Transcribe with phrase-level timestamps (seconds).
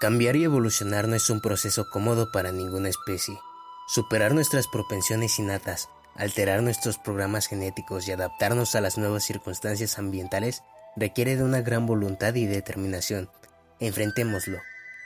[0.00, 3.38] Cambiar y evolucionar no es un proceso cómodo para ninguna especie.
[3.86, 10.62] Superar nuestras propensiones innatas, alterar nuestros programas genéticos y adaptarnos a las nuevas circunstancias ambientales
[10.96, 13.30] requiere de una gran voluntad y determinación.
[13.78, 14.58] Enfrentémoslo.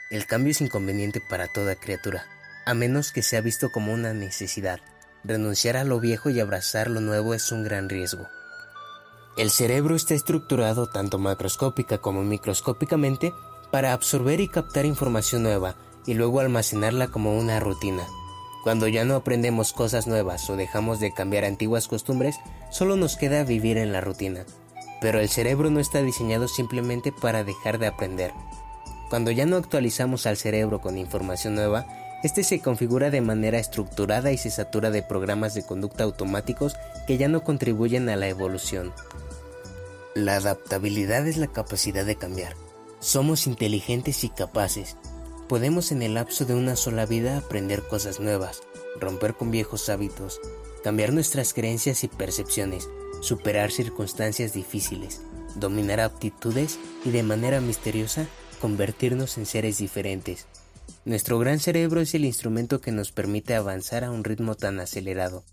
[0.09, 2.25] El cambio es inconveniente para toda criatura,
[2.65, 4.79] a menos que sea visto como una necesidad.
[5.23, 8.27] Renunciar a lo viejo y abrazar lo nuevo es un gran riesgo.
[9.37, 13.31] El cerebro está estructurado tanto macroscópica como microscópicamente
[13.71, 15.75] para absorber y captar información nueva
[16.05, 18.03] y luego almacenarla como una rutina.
[18.63, 22.39] Cuando ya no aprendemos cosas nuevas o dejamos de cambiar antiguas costumbres,
[22.71, 24.45] solo nos queda vivir en la rutina.
[25.01, 28.33] Pero el cerebro no está diseñado simplemente para dejar de aprender.
[29.09, 31.87] Cuando ya no actualizamos al cerebro con información nueva,
[32.21, 36.75] este se configura de manera estructurada y se satura de programas de conducta automáticos
[37.07, 38.93] que ya no contribuyen a la evolución.
[40.15, 42.55] La adaptabilidad es la capacidad de cambiar.
[42.99, 44.97] Somos inteligentes y capaces.
[45.47, 48.61] Podemos en el lapso de una sola vida aprender cosas nuevas,
[48.99, 50.41] romper con viejos hábitos,
[50.83, 52.89] cambiar nuestras creencias y percepciones,
[53.21, 55.21] superar circunstancias difíciles,
[55.55, 58.27] dominar aptitudes y de manera misteriosa
[58.59, 60.45] convertirnos en seres diferentes.
[61.05, 65.45] Nuestro gran cerebro es el instrumento que nos permite avanzar a un ritmo tan acelerado.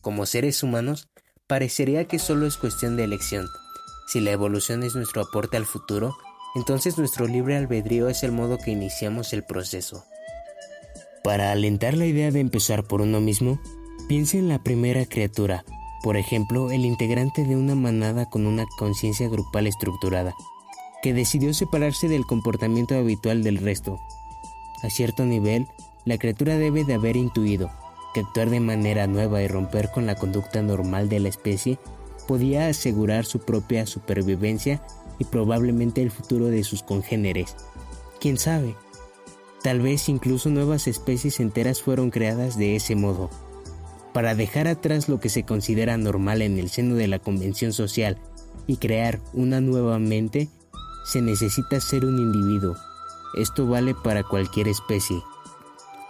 [0.00, 1.08] Como seres humanos,
[1.46, 3.46] parecería que solo es cuestión de elección.
[4.06, 6.16] Si la evolución es nuestro aporte al futuro,
[6.58, 10.04] entonces nuestro libre albedrío es el modo que iniciamos el proceso.
[11.22, 13.60] Para alentar la idea de empezar por uno mismo,
[14.08, 15.64] piense en la primera criatura,
[16.02, 20.34] por ejemplo, el integrante de una manada con una conciencia grupal estructurada,
[21.00, 24.00] que decidió separarse del comportamiento habitual del resto.
[24.82, 25.68] A cierto nivel,
[26.04, 27.70] la criatura debe de haber intuido
[28.14, 31.78] que actuar de manera nueva y romper con la conducta normal de la especie
[32.26, 34.82] podía asegurar su propia supervivencia
[35.18, 37.56] y probablemente el futuro de sus congéneres.
[38.20, 38.74] ¿Quién sabe?
[39.62, 43.30] Tal vez incluso nuevas especies enteras fueron creadas de ese modo.
[44.12, 48.18] Para dejar atrás lo que se considera normal en el seno de la convención social
[48.66, 50.48] y crear una nueva mente,
[51.04, 52.76] se necesita ser un individuo.
[53.36, 55.22] Esto vale para cualquier especie.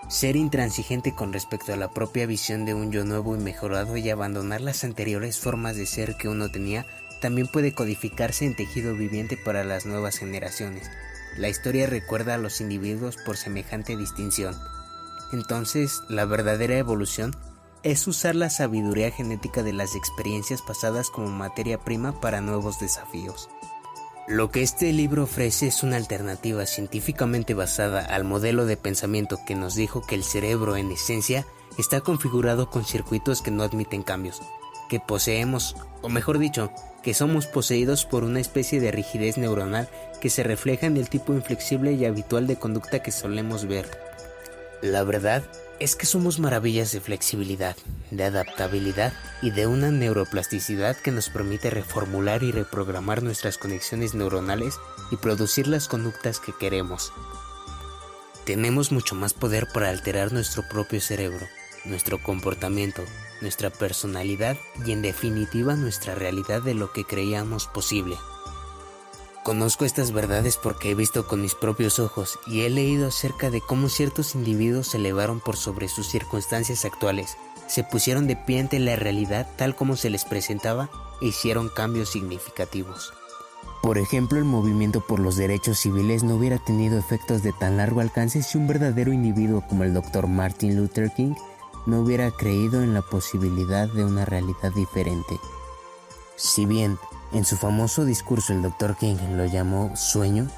[0.08, 4.08] Ser intransigente con respecto a la propia visión de un yo nuevo y mejorado y
[4.08, 6.86] abandonar las anteriores formas de ser que uno tenía
[7.20, 10.90] también puede codificarse en tejido viviente para las nuevas generaciones.
[11.36, 14.56] La historia recuerda a los individuos por semejante distinción.
[15.32, 17.36] Entonces, la verdadera evolución
[17.82, 23.48] es usar la sabiduría genética de las experiencias pasadas como materia prima para nuevos desafíos.
[24.26, 29.54] Lo que este libro ofrece es una alternativa científicamente basada al modelo de pensamiento que
[29.54, 31.46] nos dijo que el cerebro en esencia
[31.78, 34.42] está configurado con circuitos que no admiten cambios,
[34.88, 36.72] que poseemos, o mejor dicho,
[37.02, 39.88] que somos poseídos por una especie de rigidez neuronal
[40.20, 43.88] que se refleja en el tipo inflexible y habitual de conducta que solemos ver.
[44.82, 45.42] La verdad
[45.80, 47.76] es que somos maravillas de flexibilidad,
[48.10, 49.12] de adaptabilidad
[49.42, 54.74] y de una neuroplasticidad que nos permite reformular y reprogramar nuestras conexiones neuronales
[55.10, 57.12] y producir las conductas que queremos.
[58.44, 61.46] Tenemos mucho más poder para alterar nuestro propio cerebro,
[61.88, 63.02] nuestro comportamiento,
[63.40, 68.16] nuestra personalidad y en definitiva nuestra realidad de lo que creíamos posible.
[69.44, 73.60] Conozco estas verdades porque he visto con mis propios ojos y he leído acerca de
[73.60, 78.78] cómo ciertos individuos se elevaron por sobre sus circunstancias actuales, se pusieron de pie ante
[78.78, 80.90] la realidad tal como se les presentaba
[81.22, 83.12] e hicieron cambios significativos.
[83.82, 88.00] Por ejemplo, el movimiento por los derechos civiles no hubiera tenido efectos de tan largo
[88.00, 90.26] alcance si un verdadero individuo como el Dr.
[90.26, 91.34] Martin Luther King
[91.88, 95.40] no hubiera creído en la posibilidad de una realidad diferente.
[96.36, 96.98] Si bien
[97.32, 98.94] en su famoso discurso el Dr.
[98.96, 100.48] King lo llamó sueño,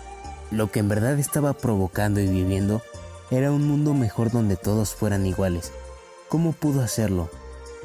[0.51, 2.83] lo que en verdad estaba provocando y viviendo
[3.31, 5.71] era un mundo mejor donde todos fueran iguales.
[6.29, 7.31] ¿Cómo pudo hacerlo?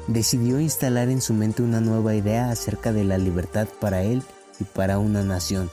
[0.08, 4.24] Decidió instalar en su mente una nueva idea acerca de la libertad para él
[4.58, 5.70] y para una nación,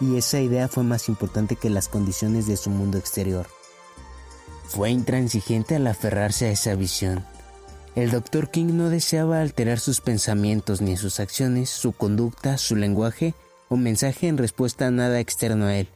[0.00, 3.46] y esa idea fue más importante que las condiciones de su mundo exterior.
[4.68, 7.24] Fue intransigente al aferrarse a esa visión.
[7.94, 8.50] El Dr.
[8.50, 13.34] King no deseaba alterar sus pensamientos ni sus acciones, su conducta, su lenguaje
[13.68, 15.88] o mensaje en respuesta a nada externo a él.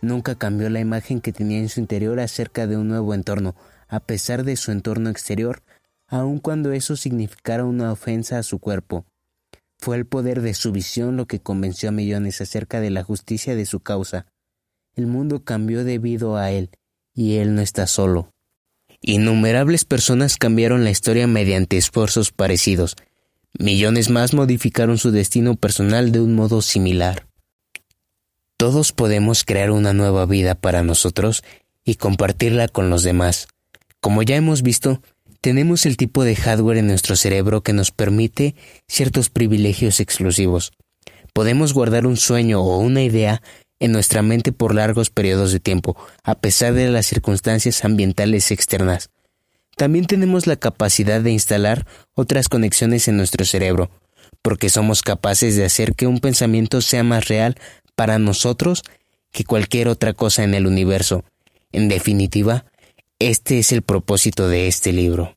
[0.00, 3.56] Nunca cambió la imagen que tenía en su interior acerca de un nuevo entorno,
[3.88, 5.62] a pesar de su entorno exterior,
[6.06, 9.04] aun cuando eso significara una ofensa a su cuerpo.
[9.78, 13.54] Fue el poder de su visión lo que convenció a millones acerca de la justicia
[13.56, 14.26] de su causa.
[14.94, 16.70] El mundo cambió debido a él,
[17.14, 18.30] y él no está solo.
[19.00, 22.96] Innumerables personas cambiaron la historia mediante esfuerzos parecidos.
[23.58, 27.26] Millones más modificaron su destino personal de un modo similar.
[28.56, 31.44] Todos podemos crear una nueva vida para nosotros
[31.84, 33.46] y compartirla con los demás.
[34.00, 35.02] Como ya hemos visto,
[35.40, 38.54] tenemos el tipo de hardware en nuestro cerebro que nos permite
[38.88, 40.72] ciertos privilegios exclusivos.
[41.34, 43.42] Podemos guardar un sueño o una idea
[43.80, 49.10] en nuestra mente por largos periodos de tiempo, a pesar de las circunstancias ambientales externas.
[49.76, 53.90] También tenemos la capacidad de instalar otras conexiones en nuestro cerebro,
[54.42, 57.56] porque somos capaces de hacer que un pensamiento sea más real
[57.94, 58.82] para nosotros
[59.32, 61.24] que cualquier otra cosa en el universo.
[61.72, 62.66] En definitiva,
[63.18, 65.36] este es el propósito de este libro.